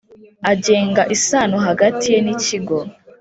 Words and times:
Agenga 0.51 1.01
isano 1.15 1.57
hagati 1.67 2.05
ye 2.13 2.19
n 2.25 2.27
ikigo 2.35 2.77